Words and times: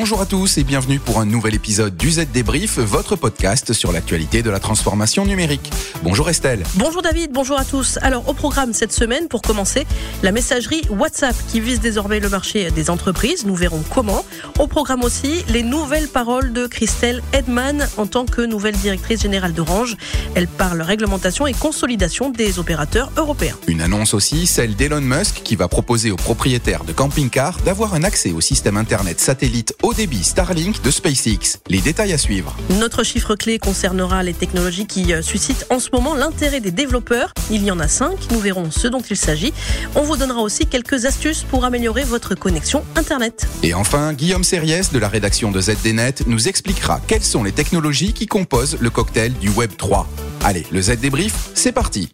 Bonjour 0.00 0.20
à 0.20 0.26
tous 0.26 0.58
et 0.58 0.62
bienvenue 0.62 1.00
pour 1.00 1.18
un 1.18 1.26
nouvel 1.26 1.56
épisode 1.56 1.96
du 1.96 2.12
Z 2.12 2.28
Débrief, 2.32 2.78
votre 2.78 3.16
podcast 3.16 3.72
sur 3.72 3.90
l'actualité 3.90 4.44
de 4.44 4.48
la 4.48 4.60
transformation 4.60 5.26
numérique. 5.26 5.72
Bonjour 6.04 6.30
Estelle. 6.30 6.62
Bonjour 6.76 7.02
David, 7.02 7.32
bonjour 7.32 7.58
à 7.58 7.64
tous. 7.64 7.98
Alors 8.00 8.28
au 8.28 8.32
programme 8.32 8.72
cette 8.72 8.92
semaine, 8.92 9.26
pour 9.26 9.42
commencer, 9.42 9.88
la 10.22 10.30
messagerie 10.30 10.82
WhatsApp 10.88 11.34
qui 11.48 11.58
vise 11.58 11.80
désormais 11.80 12.20
le 12.20 12.28
marché 12.28 12.70
des 12.70 12.90
entreprises. 12.90 13.44
Nous 13.44 13.56
verrons 13.56 13.82
comment. 13.92 14.24
Au 14.60 14.68
programme 14.68 15.02
aussi, 15.02 15.44
les 15.48 15.64
nouvelles 15.64 16.06
paroles 16.06 16.52
de 16.52 16.68
Christelle 16.68 17.20
Edman 17.32 17.88
en 17.96 18.06
tant 18.06 18.24
que 18.24 18.42
nouvelle 18.42 18.76
directrice 18.76 19.22
générale 19.22 19.52
d'Orange. 19.52 19.96
Elle 20.36 20.46
parle 20.46 20.80
réglementation 20.80 21.48
et 21.48 21.54
consolidation 21.54 22.30
des 22.30 22.60
opérateurs 22.60 23.10
européens. 23.16 23.56
Une 23.66 23.80
annonce 23.80 24.14
aussi, 24.14 24.46
celle 24.46 24.76
d'Elon 24.76 25.00
Musk 25.00 25.42
qui 25.42 25.56
va 25.56 25.66
proposer 25.66 26.12
aux 26.12 26.16
propriétaires 26.16 26.84
de 26.84 26.92
camping-cars 26.92 27.58
d'avoir 27.64 27.94
un 27.94 28.04
accès 28.04 28.30
au 28.30 28.40
système 28.40 28.76
internet 28.76 29.18
satellite 29.18 29.74
haut 29.88 29.94
débit 29.94 30.22
Starlink 30.22 30.82
de 30.82 30.90
SpaceX. 30.90 31.60
Les 31.68 31.80
détails 31.80 32.12
à 32.12 32.18
suivre. 32.18 32.54
Notre 32.78 33.04
chiffre 33.04 33.34
clé 33.36 33.58
concernera 33.58 34.22
les 34.22 34.34
technologies 34.34 34.86
qui 34.86 35.14
euh, 35.14 35.22
suscitent 35.22 35.64
en 35.70 35.78
ce 35.78 35.88
moment 35.94 36.14
l'intérêt 36.14 36.60
des 36.60 36.70
développeurs. 36.70 37.32
Il 37.50 37.64
y 37.64 37.70
en 37.70 37.80
a 37.80 37.88
cinq. 37.88 38.18
Nous 38.30 38.38
verrons 38.38 38.70
ce 38.70 38.86
dont 38.86 39.00
il 39.00 39.16
s'agit. 39.16 39.54
On 39.94 40.02
vous 40.02 40.18
donnera 40.18 40.42
aussi 40.42 40.66
quelques 40.66 41.06
astuces 41.06 41.42
pour 41.42 41.64
améliorer 41.64 42.04
votre 42.04 42.34
connexion 42.34 42.84
Internet. 42.96 43.48
Et 43.62 43.72
enfin, 43.72 44.12
Guillaume 44.12 44.44
Sériès 44.44 44.92
de 44.92 44.98
la 44.98 45.08
rédaction 45.08 45.50
de 45.50 45.60
ZDNet 45.60 46.16
nous 46.26 46.48
expliquera 46.48 47.00
quelles 47.06 47.24
sont 47.24 47.42
les 47.42 47.52
technologies 47.52 48.12
qui 48.12 48.26
composent 48.26 48.76
le 48.80 48.90
cocktail 48.90 49.32
du 49.40 49.48
Web 49.48 49.70
3. 49.78 50.06
Allez, 50.44 50.66
le 50.70 50.82
Z 50.82 50.98
débrief, 50.98 51.48
c'est 51.54 51.72
parti. 51.72 52.12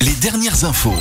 Les 0.00 0.14
dernières 0.20 0.64
infos. 0.64 0.98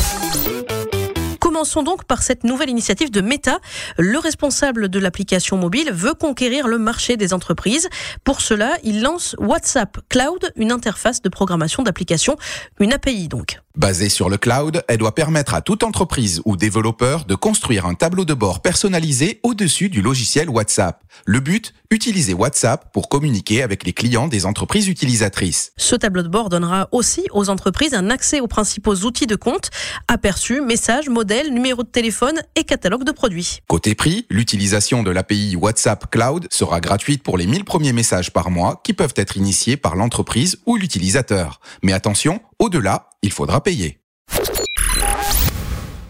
Commençons 1.53 1.83
donc 1.83 2.05
par 2.05 2.23
cette 2.23 2.45
nouvelle 2.45 2.71
initiative 2.71 3.11
de 3.11 3.21
Meta. 3.21 3.59
Le 3.99 4.17
responsable 4.17 4.89
de 4.89 4.97
l'application 4.97 5.55
mobile 5.55 5.91
veut 5.93 6.15
conquérir 6.15 6.67
le 6.67 6.79
marché 6.79 7.15
des 7.15 7.31
entreprises. 7.31 7.89
Pour 8.23 8.41
cela, 8.41 8.75
il 8.83 9.03
lance 9.03 9.35
WhatsApp 9.37 9.99
Cloud, 10.09 10.51
une 10.55 10.71
interface 10.71 11.21
de 11.21 11.29
programmation 11.29 11.83
d'application, 11.83 12.37
une 12.79 12.91
API 12.91 13.27
donc. 13.27 13.62
Basée 13.75 14.09
sur 14.09 14.29
le 14.29 14.37
cloud, 14.37 14.83
elle 14.87 14.99
doit 14.99 15.15
permettre 15.15 15.55
à 15.55 15.61
toute 15.61 15.81
entreprise 15.81 16.43
ou 16.45 16.55
développeur 16.55 17.25
de 17.25 17.33
construire 17.33 17.87
un 17.87 17.95
tableau 17.95 18.23
de 18.23 18.35
bord 18.35 18.61
personnalisé 18.61 19.39
au-dessus 19.41 19.89
du 19.89 20.03
logiciel 20.03 20.47
WhatsApp. 20.47 21.03
Le 21.25 21.39
but, 21.39 21.73
utiliser 21.89 22.35
WhatsApp 22.35 22.93
pour 22.93 23.09
communiquer 23.09 23.63
avec 23.63 23.83
les 23.83 23.93
clients 23.93 24.27
des 24.27 24.45
entreprises 24.45 24.87
utilisatrices. 24.87 25.71
Ce 25.77 25.95
tableau 25.95 26.21
de 26.21 26.27
bord 26.27 26.49
donnera 26.49 26.87
aussi 26.91 27.25
aux 27.31 27.49
entreprises 27.49 27.95
un 27.95 28.11
accès 28.11 28.41
aux 28.41 28.47
principaux 28.47 28.93
outils 28.93 29.25
de 29.25 29.35
compte, 29.35 29.71
aperçus, 30.07 30.61
messages, 30.61 31.09
modèles, 31.09 31.51
numéros 31.51 31.81
de 31.81 31.89
téléphone 31.89 32.43
et 32.55 32.65
catalogue 32.65 33.05
de 33.05 33.11
produits. 33.11 33.61
Côté 33.67 33.95
prix, 33.95 34.27
l'utilisation 34.29 35.01
de 35.01 35.09
l'API 35.09 35.55
WhatsApp 35.55 36.11
Cloud 36.11 36.47
sera 36.51 36.79
gratuite 36.79 37.23
pour 37.23 37.39
les 37.39 37.47
1000 37.47 37.65
premiers 37.65 37.93
messages 37.93 38.31
par 38.31 38.51
mois 38.51 38.81
qui 38.83 38.93
peuvent 38.93 39.15
être 39.15 39.35
initiés 39.35 39.77
par 39.77 39.95
l'entreprise 39.95 40.59
ou 40.67 40.77
l'utilisateur. 40.77 41.59
Mais 41.81 41.93
attention, 41.93 42.39
au-delà, 42.59 43.09
il 43.23 43.31
faudra 43.31 43.61
payer. 43.63 43.99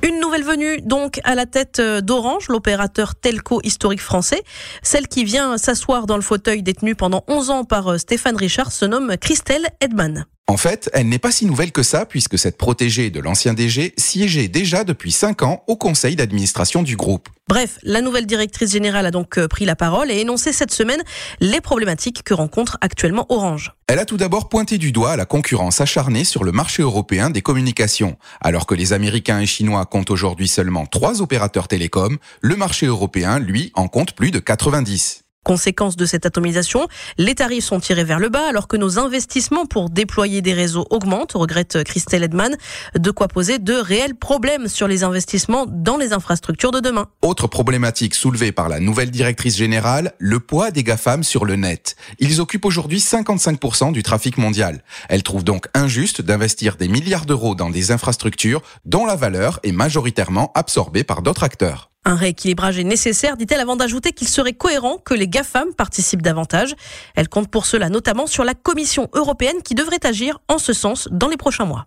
Une 0.01 0.19
nouvelle 0.19 0.43
venue 0.43 0.81
donc 0.81 1.21
à 1.23 1.33
la 1.33 1.45
tête 1.45 1.79
euh, 1.79 2.01
d'Orange, 2.01 2.49
l'opérateur 2.49 3.15
telco 3.15 3.61
historique 3.63 4.01
français. 4.01 4.43
Celle 4.81 5.07
qui 5.07 5.23
vient 5.23 5.57
s'asseoir 5.57 6.07
dans 6.07 6.17
le 6.17 6.21
fauteuil 6.21 6.61
détenu 6.61 6.93
pendant 6.93 7.23
11 7.29 7.49
ans 7.51 7.63
par 7.63 7.87
euh, 7.87 7.97
Stéphane 7.97 8.35
Richard 8.35 8.73
se 8.73 8.83
nomme 8.83 9.15
Christelle 9.17 9.69
Edman. 9.79 10.25
En 10.49 10.57
fait, 10.57 10.89
elle 10.91 11.07
n'est 11.07 11.19
pas 11.19 11.31
si 11.31 11.45
nouvelle 11.45 11.71
que 11.71 11.83
ça 11.83 12.05
puisque 12.05 12.37
cette 12.37 12.57
protégée 12.57 13.09
de 13.09 13.21
l'ancien 13.21 13.53
DG 13.53 13.93
siégeait 13.97 14.49
déjà 14.49 14.83
depuis 14.83 15.13
5 15.13 15.41
ans 15.41 15.63
au 15.67 15.77
conseil 15.77 16.17
d'administration 16.17 16.83
du 16.83 16.97
groupe. 16.97 17.29
Bref, 17.47 17.79
la 17.81 18.01
nouvelle 18.01 18.25
directrice 18.25 18.71
générale 18.71 19.05
a 19.05 19.11
donc 19.11 19.37
euh, 19.37 19.47
pris 19.47 19.63
la 19.63 19.77
parole 19.77 20.11
et 20.11 20.19
énoncé 20.19 20.51
cette 20.51 20.71
semaine 20.71 21.01
les 21.39 21.61
problématiques 21.61 22.23
que 22.23 22.33
rencontre 22.33 22.77
actuellement 22.81 23.25
Orange. 23.29 23.71
Elle 23.87 23.99
a 23.99 24.05
tout 24.05 24.17
d'abord 24.17 24.49
pointé 24.49 24.77
du 24.77 24.91
doigt 24.91 25.15
la 25.15 25.25
concurrence 25.25 25.79
acharnée 25.79 26.25
sur 26.25 26.43
le 26.43 26.51
marché 26.51 26.83
européen 26.83 27.29
des 27.29 27.41
communications. 27.41 28.17
Alors 28.41 28.65
que 28.65 28.75
les 28.75 28.91
Américains 28.91 29.39
et 29.39 29.45
Chinois 29.45 29.85
comptent 29.85 30.11
aujourd'hui 30.11 30.49
seulement 30.49 30.85
3 30.85 31.21
opérateurs 31.21 31.69
télécoms, 31.69 32.17
le 32.41 32.55
marché 32.57 32.85
européen, 32.85 33.39
lui, 33.39 33.71
en 33.75 33.87
compte 33.87 34.11
plus 34.11 34.31
de 34.31 34.39
90. 34.39 35.22
Conséquence 35.43 35.95
de 35.95 36.05
cette 36.05 36.25
atomisation, 36.25 36.87
les 37.17 37.35
tarifs 37.35 37.65
sont 37.65 37.79
tirés 37.79 38.03
vers 38.03 38.19
le 38.19 38.29
bas 38.29 38.47
alors 38.47 38.67
que 38.67 38.77
nos 38.77 38.99
investissements 38.99 39.65
pour 39.65 39.89
déployer 39.89 40.41
des 40.41 40.53
réseaux 40.53 40.85
augmentent, 40.89 41.33
regrette 41.33 41.83
Christelle 41.83 42.23
Edman, 42.23 42.55
de 42.97 43.11
quoi 43.11 43.27
poser 43.27 43.59
de 43.59 43.73
réels 43.73 44.15
problèmes 44.15 44.67
sur 44.67 44.87
les 44.87 45.03
investissements 45.03 45.65
dans 45.67 45.97
les 45.97 46.13
infrastructures 46.13 46.71
de 46.71 46.79
demain. 46.79 47.07
Autre 47.21 47.47
problématique 47.47 48.15
soulevée 48.15 48.51
par 48.51 48.69
la 48.69 48.79
nouvelle 48.79 49.11
directrice 49.11 49.57
générale, 49.57 50.13
le 50.17 50.39
poids 50.39 50.71
des 50.71 50.83
GAFAM 50.83 51.23
sur 51.23 51.45
le 51.45 51.55
net. 51.55 51.95
Ils 52.19 52.41
occupent 52.41 52.65
aujourd'hui 52.65 52.99
55% 52.99 53.91
du 53.91 54.03
trafic 54.03 54.37
mondial. 54.37 54.83
Elle 55.09 55.23
trouve 55.23 55.43
donc 55.43 55.67
injuste 55.73 56.21
d'investir 56.21 56.77
des 56.77 56.87
milliards 56.87 57.25
d'euros 57.25 57.55
dans 57.55 57.69
des 57.69 57.91
infrastructures 57.91 58.61
dont 58.85 59.05
la 59.05 59.15
valeur 59.15 59.59
est 59.63 59.71
majoritairement 59.71 60.51
absorbée 60.55 61.03
par 61.03 61.21
d'autres 61.21 61.43
acteurs. 61.43 61.92
Un 62.05 62.15
rééquilibrage 62.15 62.79
est 62.79 62.83
nécessaire, 62.83 63.37
dit-elle, 63.37 63.61
avant 63.61 63.75
d'ajouter 63.75 64.11
qu'il 64.11 64.27
serait 64.27 64.53
cohérent 64.53 64.97
que 64.97 65.13
les 65.13 65.27
GAFAM 65.27 65.73
participent 65.73 66.21
davantage. 66.21 66.75
Elle 67.15 67.29
compte 67.29 67.49
pour 67.49 67.65
cela 67.65 67.89
notamment 67.89 68.27
sur 68.27 68.43
la 68.43 68.53
Commission 68.53 69.09
européenne 69.13 69.61
qui 69.63 69.73
devrait 69.73 70.05
agir 70.05 70.39
en 70.49 70.57
ce 70.57 70.73
sens 70.73 71.07
dans 71.11 71.29
les 71.29 71.37
prochains 71.37 71.65
mois. 71.65 71.85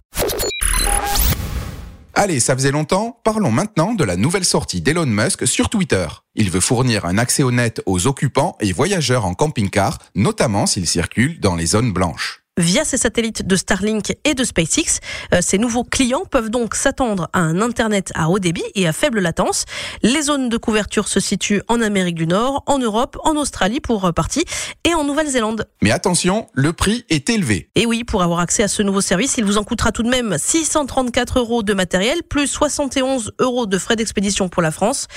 Allez, 2.15 2.41
ça 2.41 2.55
faisait 2.55 2.71
longtemps, 2.71 3.21
parlons 3.25 3.51
maintenant 3.51 3.93
de 3.93 4.03
la 4.03 4.17
nouvelle 4.17 4.47
sortie 4.47 4.81
d'Elon 4.81 5.05
Musk 5.05 5.47
sur 5.47 5.69
Twitter. 5.69 6.07
Il 6.35 6.51
veut 6.51 6.61
fournir 6.61 7.05
un 7.05 7.19
accès 7.19 7.45
net 7.45 7.83
aux 7.85 8.07
occupants 8.07 8.57
et 8.61 8.73
voyageurs 8.73 9.27
en 9.27 9.35
camping-car, 9.35 9.99
notamment 10.15 10.65
s'ils 10.65 10.87
circulent 10.87 11.39
dans 11.41 11.57
les 11.57 11.67
zones 11.67 11.93
blanches. 11.93 12.46
Via 12.59 12.87
ces 12.87 12.97
satellites 12.97 13.47
de 13.47 13.55
Starlink 13.55 14.17
et 14.25 14.33
de 14.33 14.43
SpaceX, 14.43 15.01
euh, 15.35 15.41
ces 15.43 15.59
nouveaux 15.59 15.85
clients 15.85 16.25
peuvent 16.25 16.49
donc 16.49 16.75
s'attendre 16.75 17.29
à 17.35 17.41
un 17.41 17.61
Internet 17.61 18.13
à 18.15 18.31
haut 18.31 18.39
débit 18.39 18.65
et 18.75 18.89
à 18.89 18.95
faible 18.95 19.21
latence. 19.21 19.67
Les 20.03 20.23
zones 20.23 20.49
de 20.49 20.57
couverture 20.57 21.07
se 21.07 21.21
situent 21.21 21.61
en 21.69 21.83
Amérique 21.83 22.15
du 22.15 22.27
Nord, 22.27 22.63
en 22.67 22.79
Europe, 22.79 23.19
en 23.25 23.37
Australie 23.37 23.81
pour 23.81 24.11
partie 24.15 24.47
et 24.85 24.95
en 24.95 25.05
Nouvelle-Zélande. 25.05 25.69
Mais 25.83 25.91
attention, 25.91 26.47
le 26.55 26.73
prix 26.73 27.05
est 27.11 27.29
élevé. 27.29 27.69
Et 27.75 27.85
oui, 27.85 28.05
pour 28.05 28.23
avoir 28.23 28.41
accès 28.41 28.63
à 28.63 28.69
ce 28.69 28.83
nouveau 28.83 29.03
service, 29.03 29.35
il 29.37 29.45
vous 29.45 29.59
en 29.59 29.65
coûtera 29.65 29.93
tout 29.93 30.03
de 30.03 30.09
même 30.09 30.39
634 30.39 31.41
euros 31.41 31.63
de 31.63 31.75
matériel, 31.75 32.23
plus 32.23 32.47
71 32.47 33.33
euros 33.39 33.67
de 33.67 33.77
frais 33.77 33.97
d'expédition 33.97 34.49
pour 34.49 34.63
la 34.63 34.71
France. 34.71 35.09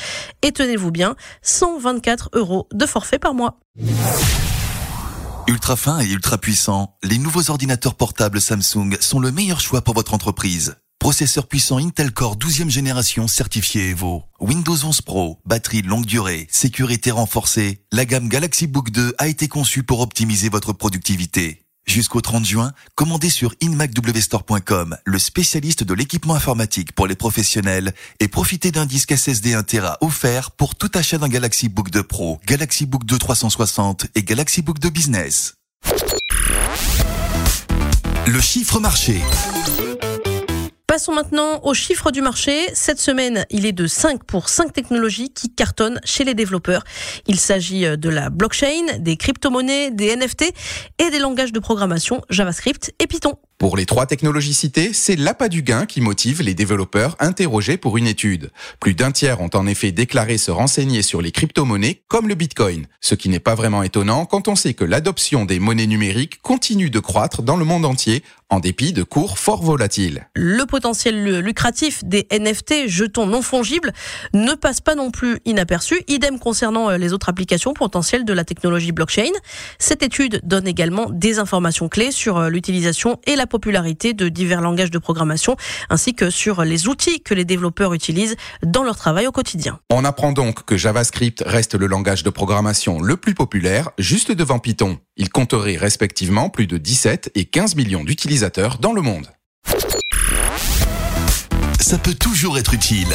Et 0.41 0.51
tenez-vous 0.51 0.91
bien, 0.91 1.15
124 1.43 2.31
euros 2.33 2.67
de 2.73 2.85
forfait 2.85 3.17
par 3.17 3.33
mois. 3.33 3.57
Ultra 5.47 5.75
fin 5.75 5.99
et 5.99 6.09
ultra 6.09 6.37
puissant, 6.37 6.95
les 7.03 7.17
nouveaux 7.17 7.49
ordinateurs 7.49 7.95
portables 7.95 8.41
Samsung 8.41 8.97
sont 8.99 9.19
le 9.19 9.31
meilleur 9.31 9.59
choix 9.59 9.81
pour 9.81 9.95
votre 9.95 10.13
entreprise. 10.13 10.75
Processeur 10.99 11.47
puissant 11.47 11.77
Intel 11.77 12.11
Core 12.11 12.35
12e 12.35 12.69
génération 12.69 13.27
certifié 13.27 13.89
Evo, 13.89 14.23
Windows 14.39 14.75
11 14.83 15.01
Pro, 15.01 15.39
batterie 15.45 15.81
longue 15.81 16.05
durée, 16.05 16.47
sécurité 16.51 17.09
renforcée, 17.09 17.85
la 17.91 18.05
gamme 18.05 18.27
Galaxy 18.27 18.67
Book 18.67 18.91
2 18.91 19.15
a 19.17 19.27
été 19.27 19.47
conçue 19.47 19.83
pour 19.83 20.01
optimiser 20.01 20.49
votre 20.49 20.73
productivité. 20.73 21.65
Jusqu'au 21.89 22.21
30 22.21 22.45
juin, 22.45 22.71
commandez 22.93 23.31
sur 23.31 23.55
inmacwstore.com, 23.61 24.95
le 25.03 25.17
spécialiste 25.17 25.83
de 25.83 25.95
l'équipement 25.95 26.35
informatique 26.35 26.91
pour 26.91 27.07
les 27.07 27.15
professionnels, 27.15 27.95
et 28.19 28.27
profitez 28.27 28.69
d'un 28.69 28.85
disque 28.85 29.17
SSD 29.17 29.55
1 29.55 29.63
Tera 29.63 29.97
offert 30.01 30.51
pour 30.51 30.75
tout 30.75 30.91
achat 30.93 31.17
d'un 31.17 31.29
Galaxy 31.29 31.67
Book 31.67 31.89
2 31.89 32.03
Pro, 32.03 32.39
Galaxy 32.45 32.85
Book 32.85 33.05
2 33.05 33.17
360 33.17 34.05
et 34.13 34.21
Galaxy 34.21 34.61
Book 34.61 34.77
2 34.77 34.89
Business. 34.91 35.55
Le 38.27 38.39
chiffre 38.39 38.79
marché. 38.79 39.19
Passons 40.89 41.13
maintenant 41.13 41.59
aux 41.65 41.75
chiffres 41.75 42.09
du 42.09 42.23
marché. 42.23 42.65
Cette 42.73 42.99
semaine, 42.99 43.45
il 43.51 43.67
est 43.67 43.73
de 43.73 43.85
5 43.85 44.23
pour 44.23 44.49
5 44.49 44.73
technologies 44.73 45.29
qui 45.29 45.53
cartonnent 45.53 45.99
chez 46.03 46.23
les 46.23 46.33
développeurs. 46.33 46.83
Il 47.27 47.39
s'agit 47.39 47.81
de 47.95 48.09
la 48.09 48.31
blockchain, 48.31 48.97
des 48.97 49.15
crypto-monnaies, 49.15 49.91
des 49.91 50.15
NFT 50.15 50.51
et 50.97 51.11
des 51.11 51.19
langages 51.19 51.53
de 51.53 51.59
programmation 51.59 52.23
JavaScript 52.31 52.91
et 52.97 53.05
Python. 53.05 53.37
Pour 53.59 53.75
les 53.75 53.85
trois 53.85 54.05
technologies 54.05 54.53
citées, 54.53 54.93
c'est 54.93 55.17
l'appât 55.17 55.49
du 55.49 55.63
gain 55.63 55.85
qui 55.85 55.99
motive 55.99 56.41
les 56.41 56.53
développeurs 56.53 57.17
interrogés 57.19 57.75
pour 57.75 57.97
une 57.97 58.07
étude. 58.07 58.51
Plus 58.79 58.95
d'un 58.95 59.11
tiers 59.11 59.41
ont 59.41 59.49
en 59.53 59.67
effet 59.67 59.91
déclaré 59.91 60.37
se 60.37 60.49
renseigner 60.49 61.01
sur 61.01 61.21
les 61.21 61.33
crypto-monnaies 61.33 62.01
comme 62.07 62.29
le 62.29 62.35
Bitcoin, 62.35 62.87
ce 63.01 63.15
qui 63.15 63.27
n'est 63.27 63.41
pas 63.41 63.55
vraiment 63.55 63.83
étonnant 63.83 64.25
quand 64.25 64.47
on 64.47 64.55
sait 64.55 64.73
que 64.73 64.85
l'adoption 64.85 65.43
des 65.43 65.59
monnaies 65.59 65.87
numériques 65.87 66.41
continue 66.41 66.89
de 66.89 66.99
croître 66.99 67.41
dans 67.41 67.57
le 67.57 67.65
monde 67.65 67.83
entier 67.83 68.23
en 68.49 68.59
dépit 68.59 68.93
de 68.93 69.03
cours 69.03 69.37
fort 69.37 69.61
volatiles. 69.61 70.27
Le 70.35 70.65
potentiel 70.65 71.39
lucratif 71.39 72.03
des 72.03 72.27
NFT, 72.31 72.87
jetons 72.87 73.25
non 73.25 73.41
fongibles, 73.41 73.93
ne 74.33 74.53
passe 74.53 74.81
pas 74.81 74.95
non 74.95 75.11
plus 75.11 75.39
inaperçu. 75.45 76.01
Idem 76.07 76.39
concernant 76.39 76.89
les 76.91 77.13
autres 77.13 77.29
applications 77.29 77.73
potentielles 77.73 78.25
de 78.25 78.33
la 78.33 78.43
technologie 78.43 78.91
blockchain. 78.91 79.31
Cette 79.77 80.03
étude 80.03 80.41
donne 80.43 80.67
également 80.67 81.07
des 81.09 81.39
informations 81.39 81.89
clés 81.89 82.11
sur 82.11 82.49
l'utilisation 82.49 83.19
et 83.27 83.35
la 83.35 83.47
popularité 83.47 84.13
de 84.13 84.29
divers 84.29 84.61
langages 84.61 84.91
de 84.91 84.99
programmation, 84.99 85.55
ainsi 85.89 86.15
que 86.15 86.29
sur 86.29 86.63
les 86.63 86.87
outils 86.87 87.21
que 87.21 87.33
les 87.33 87.45
développeurs 87.45 87.93
utilisent 87.93 88.35
dans 88.63 88.83
leur 88.83 88.95
travail 88.95 89.27
au 89.27 89.31
quotidien. 89.31 89.79
On 89.89 90.05
apprend 90.05 90.31
donc 90.31 90.65
que 90.65 90.77
JavaScript 90.77 91.43
reste 91.45 91.75
le 91.75 91.87
langage 91.87 92.23
de 92.23 92.29
programmation 92.29 92.99
le 93.01 93.17
plus 93.17 93.33
populaire, 93.33 93.91
juste 93.97 94.31
devant 94.31 94.59
Python. 94.59 94.97
Il 95.21 95.29
compterait 95.29 95.75
respectivement 95.75 96.49
plus 96.49 96.65
de 96.65 96.77
17 96.77 97.31
et 97.35 97.43
15 97.43 97.75
millions 97.75 98.05
d'utilisateurs 98.05 98.77
dans 98.77 98.93
le 98.93 99.01
monde. 99.01 99.27
Ça 101.77 101.97
peut 101.97 102.13
toujours 102.13 102.57
être 102.57 102.73
utile. 102.73 103.09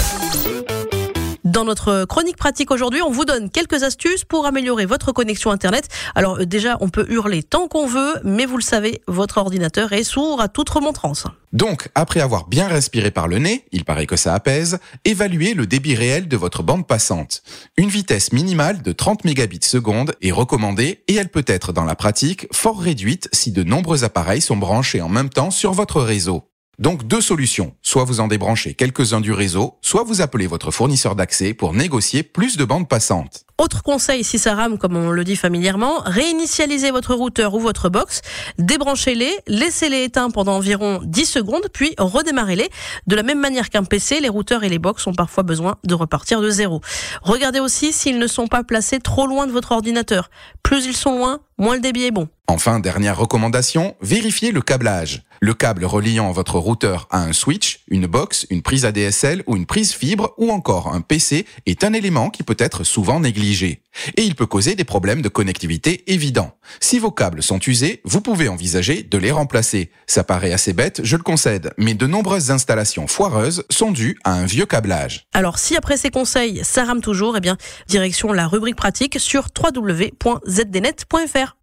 Dans 1.44 1.66
notre 1.66 2.06
chronique 2.06 2.38
pratique 2.38 2.70
aujourd'hui, 2.70 3.02
on 3.02 3.10
vous 3.10 3.26
donne 3.26 3.50
quelques 3.50 3.82
astuces 3.82 4.24
pour 4.24 4.46
améliorer 4.46 4.86
votre 4.86 5.12
connexion 5.12 5.50
Internet. 5.50 5.88
Alors 6.14 6.40
euh, 6.40 6.46
déjà, 6.46 6.78
on 6.80 6.88
peut 6.88 7.04
hurler 7.10 7.42
tant 7.42 7.68
qu'on 7.68 7.86
veut, 7.86 8.14
mais 8.24 8.46
vous 8.46 8.56
le 8.56 8.62
savez, 8.62 9.02
votre 9.08 9.36
ordinateur 9.36 9.92
est 9.92 10.04
sourd 10.04 10.40
à 10.40 10.48
toute 10.48 10.70
remontrance. 10.70 11.26
Donc, 11.52 11.90
après 11.94 12.20
avoir 12.20 12.48
bien 12.48 12.66
respiré 12.66 13.10
par 13.10 13.28
le 13.28 13.38
nez, 13.38 13.66
il 13.72 13.84
paraît 13.84 14.06
que 14.06 14.16
ça 14.16 14.32
apaise, 14.32 14.78
évaluez 15.04 15.52
le 15.52 15.66
débit 15.66 15.94
réel 15.94 16.28
de 16.28 16.36
votre 16.38 16.62
bande 16.62 16.86
passante. 16.86 17.42
Une 17.76 17.90
vitesse 17.90 18.32
minimale 18.32 18.80
de 18.80 18.92
30 18.92 19.26
mégabits 19.26 19.60
seconde 19.62 20.14
est 20.22 20.32
recommandée 20.32 21.04
et 21.08 21.14
elle 21.14 21.28
peut 21.28 21.44
être 21.46 21.74
dans 21.74 21.84
la 21.84 21.94
pratique 21.94 22.46
fort 22.52 22.80
réduite 22.80 23.28
si 23.34 23.52
de 23.52 23.62
nombreux 23.62 24.02
appareils 24.02 24.40
sont 24.40 24.56
branchés 24.56 25.02
en 25.02 25.10
même 25.10 25.28
temps 25.28 25.50
sur 25.50 25.72
votre 25.72 26.00
réseau. 26.00 26.42
Donc 26.78 27.06
deux 27.06 27.20
solutions, 27.20 27.74
soit 27.82 28.04
vous 28.04 28.20
en 28.20 28.26
débranchez 28.26 28.74
quelques-uns 28.74 29.20
du 29.20 29.32
réseau, 29.32 29.78
soit 29.80 30.02
vous 30.02 30.20
appelez 30.20 30.46
votre 30.46 30.70
fournisseur 30.70 31.14
d'accès 31.14 31.54
pour 31.54 31.72
négocier 31.72 32.22
plus 32.22 32.56
de 32.56 32.64
bandes 32.64 32.88
passantes. 32.88 33.44
Autre 33.56 33.84
conseil, 33.84 34.24
si 34.24 34.40
ça 34.40 34.54
rame 34.54 34.78
comme 34.78 34.96
on 34.96 35.10
le 35.10 35.22
dit 35.22 35.36
familièrement, 35.36 36.00
réinitialisez 36.04 36.90
votre 36.90 37.14
routeur 37.14 37.54
ou 37.54 37.60
votre 37.60 37.88
box, 37.88 38.20
débranchez-les, 38.58 39.32
laissez-les 39.46 40.02
éteints 40.02 40.30
pendant 40.30 40.56
environ 40.56 41.00
10 41.04 41.24
secondes, 41.24 41.68
puis 41.72 41.94
redémarrez-les. 41.96 42.68
De 43.06 43.14
la 43.14 43.22
même 43.22 43.38
manière 43.38 43.70
qu'un 43.70 43.84
PC, 43.84 44.18
les 44.20 44.28
routeurs 44.28 44.64
et 44.64 44.68
les 44.68 44.80
box 44.80 45.06
ont 45.06 45.14
parfois 45.14 45.44
besoin 45.44 45.76
de 45.84 45.94
repartir 45.94 46.40
de 46.40 46.50
zéro. 46.50 46.80
Regardez 47.22 47.60
aussi 47.60 47.92
s'ils 47.92 48.18
ne 48.18 48.26
sont 48.26 48.48
pas 48.48 48.64
placés 48.64 48.98
trop 48.98 49.28
loin 49.28 49.46
de 49.46 49.52
votre 49.52 49.70
ordinateur. 49.70 50.30
Plus 50.64 50.86
ils 50.86 50.96
sont 50.96 51.16
loin, 51.16 51.38
moins 51.56 51.76
le 51.76 51.80
débit 51.80 52.06
est 52.06 52.10
bon. 52.10 52.28
Enfin, 52.48 52.80
dernière 52.80 53.16
recommandation, 53.16 53.94
vérifiez 54.02 54.50
le 54.50 54.60
câblage. 54.60 55.22
Le 55.44 55.52
câble 55.52 55.84
reliant 55.84 56.32
votre 56.32 56.58
routeur 56.58 57.06
à 57.10 57.20
un 57.20 57.34
switch, 57.34 57.80
une 57.88 58.06
box, 58.06 58.46
une 58.48 58.62
prise 58.62 58.86
ADSL 58.86 59.42
ou 59.46 59.56
une 59.56 59.66
prise 59.66 59.92
fibre 59.92 60.32
ou 60.38 60.50
encore 60.50 60.88
un 60.94 61.02
PC 61.02 61.44
est 61.66 61.84
un 61.84 61.92
élément 61.92 62.30
qui 62.30 62.42
peut 62.42 62.56
être 62.58 62.82
souvent 62.82 63.20
négligé. 63.20 63.82
Et 64.16 64.22
il 64.22 64.36
peut 64.36 64.46
causer 64.46 64.74
des 64.74 64.84
problèmes 64.84 65.20
de 65.20 65.28
connectivité 65.28 66.10
évidents. 66.14 66.56
Si 66.80 66.98
vos 66.98 67.10
câbles 67.10 67.42
sont 67.42 67.58
usés, 67.58 68.00
vous 68.04 68.22
pouvez 68.22 68.48
envisager 68.48 69.02
de 69.02 69.18
les 69.18 69.32
remplacer. 69.32 69.90
Ça 70.06 70.24
paraît 70.24 70.54
assez 70.54 70.72
bête, 70.72 71.02
je 71.04 71.18
le 71.18 71.22
concède, 71.22 71.74
mais 71.76 71.92
de 71.92 72.06
nombreuses 72.06 72.50
installations 72.50 73.06
foireuses 73.06 73.66
sont 73.68 73.92
dues 73.92 74.18
à 74.24 74.32
un 74.32 74.46
vieux 74.46 74.64
câblage. 74.64 75.26
Alors 75.34 75.58
si 75.58 75.76
après 75.76 75.98
ces 75.98 76.08
conseils, 76.08 76.62
ça 76.64 76.84
rame 76.84 77.02
toujours, 77.02 77.36
eh 77.36 77.42
bien, 77.42 77.58
direction 77.86 78.32
la 78.32 78.48
rubrique 78.48 78.76
pratique 78.76 79.20
sur 79.20 79.48
www.zdnet.fr. 79.62 81.54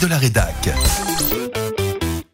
De 0.00 0.06
la 0.06 0.16
rédac. 0.16 0.70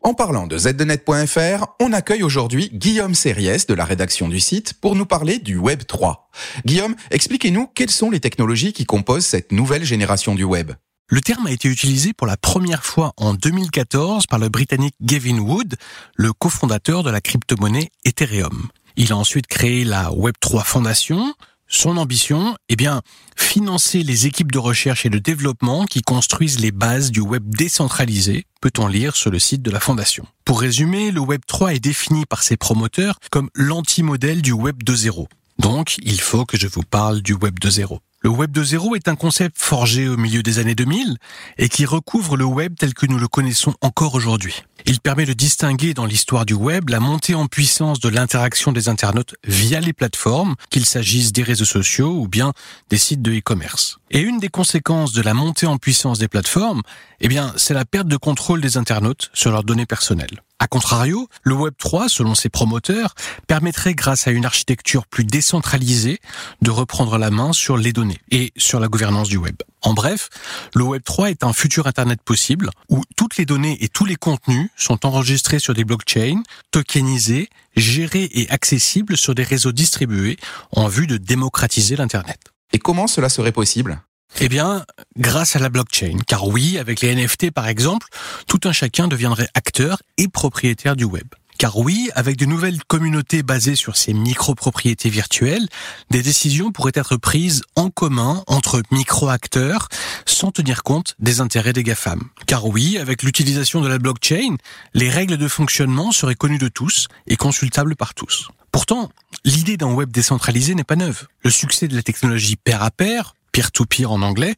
En 0.03 0.15
parlant 0.15 0.47
de 0.47 0.57
zdnet.fr, 0.57 1.67
on 1.81 1.93
accueille 1.93 2.23
aujourd'hui 2.23 2.71
Guillaume 2.73 3.15
Sériès 3.15 3.67
de 3.67 3.75
la 3.75 3.85
rédaction 3.85 4.29
du 4.29 4.39
site 4.39 4.75
pour 4.75 4.95
nous 4.95 5.07
parler 5.07 5.41
du 5.41 5.57
Web 5.57 5.83
3. 5.85 6.31
Guillaume, 6.65 6.95
expliquez-nous 7.11 7.67
quelles 7.75 7.91
sont 7.91 8.11
les 8.11 8.21
technologies 8.21 8.73
qui 8.73 8.85
composent 8.85 9.27
cette 9.27 9.51
nouvelle 9.51 9.85
génération 9.85 10.37
du 10.37 10.45
Web. 10.45 10.73
Le 11.09 11.21
terme 11.21 11.49
a 11.49 11.51
été 11.51 11.69
utilisé 11.69 12.13
pour 12.13 12.29
la 12.29 12.37
première 12.37 12.85
fois 12.85 13.13
en 13.17 13.35
2014 13.35 14.27
par 14.27 14.39
le 14.39 14.49
Britannique 14.49 14.95
Gavin 15.01 15.39
Wood, 15.39 15.75
le 16.15 16.33
cofondateur 16.33 17.03
de 17.03 17.11
la 17.11 17.21
crypto-monnaie 17.21 17.91
Ethereum. 18.05 18.69
Il 18.97 19.13
a 19.13 19.17
ensuite 19.17 19.49
créé 19.49 19.85
la 19.85 20.11
Web3 20.11 20.65
Foundation, 20.65 21.35
son 21.69 21.97
ambition, 21.97 22.57
eh 22.69 22.77
bien, 22.77 23.03
financer 23.37 24.03
les 24.03 24.27
équipes 24.27 24.53
de 24.53 24.59
recherche 24.59 25.07
et 25.07 25.11
de 25.11 25.19
développement 25.19 25.85
qui 25.85 26.03
construisent 26.03 26.61
les 26.61 26.73
bases 26.73 27.11
du 27.11 27.21
web 27.21 27.45
décentralisé, 27.55 28.47
peut-on 28.61 28.87
lire 28.87 29.17
sur 29.17 29.31
le 29.31 29.39
site 29.39 29.63
de 29.63 29.71
la 29.71 29.81
Fondation. 29.81 30.27
Pour 30.45 30.61
résumer, 30.61 31.11
le 31.11 31.21
Web 31.21 31.43
3 31.47 31.75
est 31.75 31.81
défini 31.81 32.25
par 32.27 32.43
ses 32.43 32.57
promoteurs 32.57 33.19
comme 33.31 33.51
l'anti-modèle 33.55 34.43
du 34.43 34.53
Web 34.53 34.83
2.0. 34.83 35.27
Donc, 35.59 35.97
il 36.03 36.21
faut 36.21 36.45
que 36.45 36.57
je 36.57 36.69
vous 36.69 36.83
parle 36.83 37.23
du 37.23 37.33
Web 37.33 37.59
2.0. 37.59 37.99
Le 38.27 38.33
Web 38.33 38.51
2.0 38.51 38.97
est 38.97 39.07
un 39.07 39.15
concept 39.15 39.57
forgé 39.57 40.09
au 40.09 40.17
milieu 40.17 40.43
des 40.43 40.59
années 40.59 40.75
2000 40.75 41.17
et 41.59 41.69
qui 41.69 41.87
recouvre 41.87 42.37
le 42.37 42.45
web 42.45 42.75
tel 42.77 42.93
que 42.93 43.07
nous 43.07 43.21
le 43.21 43.29
connaissons 43.29 43.75
encore 43.83 44.17
aujourd'hui. 44.17 44.65
Il 44.85 44.99
permet 44.99 45.27
de 45.27 45.33
distinguer 45.33 45.95
dans 45.95 46.07
l'histoire 46.07 46.45
du 46.45 46.55
web 46.55 46.89
la 46.89 46.99
montée 46.99 47.37
en 47.37 47.47
puissance 47.47 48.01
de 48.01 48.09
l'interaction 48.09 48.73
des 48.73 48.89
internautes 48.89 49.37
via 49.45 49.79
les 49.79 49.93
plateformes, 49.93 50.57
qu'il 50.71 50.87
s'agisse 50.87 51.33
des 51.33 51.45
réseaux 51.45 51.65
sociaux 51.65 52.19
ou 52.21 52.27
bien 52.27 52.53
des 52.91 52.99
sites 52.99 53.23
de 53.23 53.31
e-commerce. 53.31 53.99
Et 54.11 54.19
une 54.19 54.41
des 54.41 54.49
conséquences 54.49 55.13
de 55.13 55.23
la 55.23 55.33
montée 55.33 55.67
en 55.67 55.79
puissance 55.79 56.19
des 56.19 56.27
plateformes, 56.27 56.83
eh 57.21 57.29
bien, 57.29 57.53
c'est 57.57 57.75
la 57.75 57.85
perte 57.85 58.09
de 58.09 58.17
contrôle 58.17 58.61
des 58.61 58.77
internautes 58.77 59.31
sur 59.35 59.53
leurs 59.53 59.63
données 59.63 59.87
personnelles. 59.87 60.43
A 60.59 60.69
contrario, 60.69 61.29
le 61.43 61.55
Web 61.55 61.75
3, 61.77 62.09
selon 62.09 62.35
ses 62.35 62.49
promoteurs, 62.49 63.15
permettrait, 63.47 63.95
grâce 63.95 64.27
à 64.27 64.31
une 64.31 64.47
architecture 64.47 65.07
plus 65.07 65.25
décentralisée, 65.25 66.19
de 66.63 66.71
reprendre 66.71 67.19
la 67.19 67.31
main 67.31 67.53
sur 67.53 67.77
les 67.77 67.93
données 67.93 68.21
et 68.31 68.53
sur 68.57 68.81
la 68.81 68.89
gouvernance 68.89 69.29
du 69.29 69.37
web. 69.37 69.57
En 69.83 69.93
bref, 69.93 70.31
le 70.75 70.83
Web 70.83 71.03
3 71.05 71.31
est 71.31 71.45
un 71.45 71.53
futur 71.53 71.87
Internet 71.87 72.23
possible 72.23 72.71
où 72.89 73.03
toutes 73.17 73.37
les 73.37 73.45
données 73.45 73.77
et 73.83 73.89
tous 73.89 74.07
les 74.07 74.17
contenus 74.17 74.71
sont 74.77 75.05
enregistrés 75.05 75.59
sur 75.59 75.75
des 75.75 75.85
blockchains, 75.85 76.43
tokenisés, 76.71 77.51
gérés 77.77 78.31
et 78.33 78.49
accessibles 78.49 79.19
sur 79.19 79.35
des 79.35 79.45
réseaux 79.45 79.73
distribués 79.73 80.39
en 80.73 80.89
vue 80.89 81.07
de 81.07 81.19
démocratiser 81.19 81.97
l'Internet. 81.97 82.41
Et 82.73 82.79
comment 82.79 83.07
cela 83.07 83.29
serait 83.29 83.53
possible? 83.53 84.01
Eh 84.41 84.49
bien, 84.49 84.85
grâce 85.17 85.57
à 85.57 85.59
la 85.59 85.69
blockchain. 85.69 86.19
Car 86.27 86.47
oui, 86.47 86.79
avec 86.79 87.01
les 87.01 87.15
NFT 87.15 87.51
par 87.51 87.69
exemple, 87.69 88.09
tout 88.47 88.61
un 88.65 88.73
chacun 88.73 89.09
deviendrait 89.09 89.49
acteur 89.55 90.03
et 90.19 90.29
propriétaire 90.29 90.97
du 90.97 91.05
web. 91.05 91.27
Car 91.59 91.79
oui, 91.79 92.11
avec 92.15 92.37
de 92.37 92.45
nouvelles 92.45 92.85
communautés 92.85 93.43
basées 93.43 93.77
sur 93.77 93.97
ces 93.97 94.13
micro-propriétés 94.13 95.09
virtuelles, 95.09 95.67
des 96.11 96.23
décisions 96.23 96.71
pourraient 96.71 96.93
être 96.95 97.17
prises 97.17 97.63
en 97.77 97.89
commun 97.89 98.45
entre 98.47 98.83
micro-acteurs 98.91 99.89
sans 100.27 100.53
tenir 100.53 100.83
compte 100.83 101.15
des 101.19 101.41
intérêts 101.41 101.73
des 101.73 101.83
GAFAM. 101.83 102.21
Car 102.47 102.67
oui, 102.67 102.99
avec 102.99 103.23
l'utilisation 103.23 103.81
de 103.81 103.89
la 103.89 103.99
blockchain, 103.99 104.57
les 104.93 105.09
règles 105.09 105.39
de 105.39 105.49
fonctionnement 105.49 106.13
seraient 106.13 106.35
connues 106.35 106.59
de 106.59 106.69
tous 106.69 107.09
et 107.27 107.37
consultables 107.37 107.97
par 107.97 108.13
tous. 108.13 108.49
Pourtant, 108.71 109.09
l'idée 109.45 109.79
d'un 109.79 109.93
web 109.95 110.11
décentralisé 110.11 110.75
n'est 110.75 110.85
pas 110.85 110.97
neuve. 110.97 111.27
Le 111.43 111.51
succès 111.51 111.89
de 111.89 111.97
la 111.97 112.03
technologie 112.03 112.57
pair 112.57 112.83
à 112.83 112.91
pair, 112.91 113.36
peer-to-peer 113.57 114.13
en 114.13 114.21
anglais, 114.21 114.55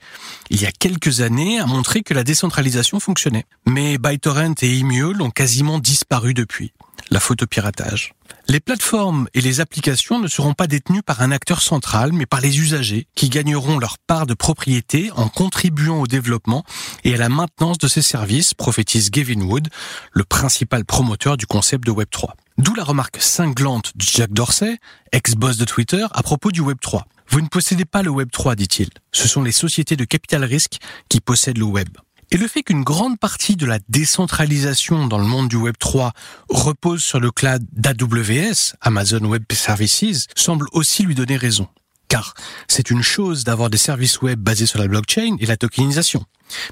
il 0.50 0.60
y 0.60 0.66
a 0.66 0.72
quelques 0.72 1.20
années 1.20 1.60
a 1.60 1.66
montré 1.66 2.02
que 2.02 2.14
la 2.14 2.24
décentralisation 2.24 2.98
fonctionnait. 2.98 3.44
Mais 3.64 3.96
ByTorrent 3.96 4.60
et 4.60 4.78
Emule 4.80 5.22
ont 5.22 5.30
quasiment 5.30 5.78
disparu 5.78 6.34
depuis. 6.34 6.72
La 7.10 7.20
photopiratage. 7.20 8.12
Les 8.48 8.58
plateformes 8.58 9.28
et 9.34 9.40
les 9.40 9.60
applications 9.60 10.18
ne 10.18 10.26
seront 10.26 10.52
pas 10.52 10.66
détenues 10.66 11.04
par 11.04 11.22
un 11.22 11.30
acteur 11.30 11.62
central, 11.62 12.12
mais 12.12 12.26
par 12.26 12.40
les 12.40 12.58
usagers, 12.58 13.06
qui 13.14 13.28
gagneront 13.28 13.78
leur 13.78 13.98
part 13.98 14.26
de 14.26 14.34
propriété 14.34 15.12
en 15.14 15.28
contribuant 15.28 16.00
au 16.00 16.08
développement 16.08 16.64
et 17.04 17.14
à 17.14 17.18
la 17.18 17.28
maintenance 17.28 17.78
de 17.78 17.86
ces 17.86 18.02
services, 18.02 18.52
prophétise 18.52 19.12
Gavin 19.12 19.42
Wood, 19.42 19.68
le 20.10 20.24
principal 20.24 20.84
promoteur 20.84 21.36
du 21.36 21.46
concept 21.46 21.86
de 21.86 21.92
Web3. 21.92 22.30
D'où 22.58 22.74
la 22.74 22.82
remarque 22.82 23.18
cinglante 23.20 23.92
de 23.94 24.02
Jack 24.02 24.32
Dorsey, 24.32 24.78
ex-boss 25.12 25.56
de 25.56 25.64
Twitter, 25.64 26.04
à 26.10 26.24
propos 26.24 26.50
du 26.50 26.62
Web3. 26.62 27.02
Vous 27.30 27.40
ne 27.40 27.48
possédez 27.48 27.84
pas 27.84 28.02
le 28.02 28.10
Web 28.10 28.30
3, 28.30 28.54
dit-il. 28.54 28.88
Ce 29.12 29.28
sont 29.28 29.42
les 29.42 29.52
sociétés 29.52 29.96
de 29.96 30.04
capital 30.04 30.44
risque 30.44 30.78
qui 31.08 31.20
possèdent 31.20 31.58
le 31.58 31.64
Web. 31.64 31.88
Et 32.30 32.36
le 32.36 32.48
fait 32.48 32.62
qu'une 32.62 32.84
grande 32.84 33.18
partie 33.18 33.56
de 33.56 33.64
la 33.64 33.78
décentralisation 33.88 35.06
dans 35.06 35.18
le 35.18 35.24
monde 35.24 35.48
du 35.48 35.56
Web 35.56 35.76
3 35.78 36.12
repose 36.48 37.02
sur 37.02 37.20
le 37.20 37.30
cloud 37.30 37.64
d'AWS, 37.72 38.74
Amazon 38.80 39.24
Web 39.24 39.44
Services, 39.52 40.26
semble 40.36 40.66
aussi 40.72 41.02
lui 41.02 41.14
donner 41.14 41.36
raison. 41.36 41.68
Car 42.08 42.34
c'est 42.66 42.90
une 42.90 43.02
chose 43.02 43.44
d'avoir 43.44 43.70
des 43.70 43.78
services 43.78 44.20
web 44.22 44.40
basés 44.40 44.66
sur 44.66 44.78
la 44.78 44.88
blockchain 44.88 45.36
et 45.40 45.46
la 45.46 45.58
tokenisation, 45.58 46.24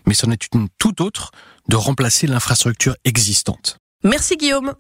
mais 0.06 0.14
c'en 0.14 0.30
est 0.30 0.46
une 0.54 0.68
toute 0.78 1.00
autre 1.00 1.30
de 1.68 1.76
remplacer 1.76 2.26
l'infrastructure 2.26 2.96
existante. 3.04 3.78
Merci 4.02 4.36
Guillaume. 4.36 4.74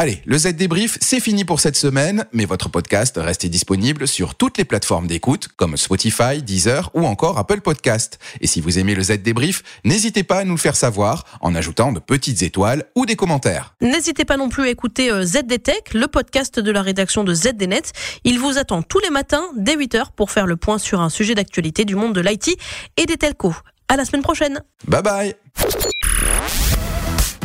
Allez, 0.00 0.22
le 0.24 0.38
Z 0.38 0.54
débrief, 0.54 0.96
c'est 1.02 1.20
fini 1.20 1.44
pour 1.44 1.60
cette 1.60 1.76
semaine, 1.76 2.24
mais 2.32 2.46
votre 2.46 2.70
podcast 2.70 3.18
reste 3.18 3.44
disponible 3.44 4.08
sur 4.08 4.34
toutes 4.34 4.56
les 4.56 4.64
plateformes 4.64 5.06
d'écoute 5.06 5.48
comme 5.58 5.76
Spotify, 5.76 6.40
Deezer 6.40 6.90
ou 6.94 7.04
encore 7.04 7.36
Apple 7.36 7.60
Podcast. 7.60 8.18
Et 8.40 8.46
si 8.46 8.62
vous 8.62 8.78
aimez 8.78 8.94
le 8.94 9.02
Z 9.02 9.18
débrief, 9.18 9.62
n'hésitez 9.84 10.22
pas 10.22 10.38
à 10.38 10.44
nous 10.44 10.54
le 10.54 10.58
faire 10.58 10.74
savoir 10.74 11.26
en 11.42 11.54
ajoutant 11.54 11.92
de 11.92 11.98
petites 11.98 12.40
étoiles 12.40 12.86
ou 12.94 13.04
des 13.04 13.14
commentaires. 13.14 13.74
N'hésitez 13.82 14.24
pas 14.24 14.38
non 14.38 14.48
plus 14.48 14.62
à 14.62 14.68
écouter 14.70 15.12
euh, 15.12 15.22
ZDTech, 15.22 15.92
le 15.92 16.06
podcast 16.06 16.58
de 16.58 16.70
la 16.70 16.80
rédaction 16.80 17.22
de 17.22 17.34
ZDNet. 17.34 17.92
Il 18.24 18.38
vous 18.38 18.56
attend 18.56 18.80
tous 18.80 19.00
les 19.00 19.10
matins 19.10 19.50
dès 19.54 19.76
8h 19.76 20.12
pour 20.16 20.30
faire 20.30 20.46
le 20.46 20.56
point 20.56 20.78
sur 20.78 21.02
un 21.02 21.10
sujet 21.10 21.34
d'actualité 21.34 21.84
du 21.84 21.94
monde 21.94 22.14
de 22.14 22.22
l'IT 22.22 22.56
et 22.96 23.04
des 23.04 23.18
telcos. 23.18 23.54
À 23.88 23.96
la 23.96 24.06
semaine 24.06 24.22
prochaine. 24.22 24.62
Bye 24.88 25.02
bye. 25.02 25.34